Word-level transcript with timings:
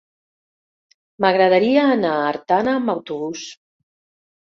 M'agradaria 1.27 1.85
anar 1.99 2.17
a 2.17 2.27
Artana 2.33 2.77
amb 2.83 2.97
autobús. 2.99 3.49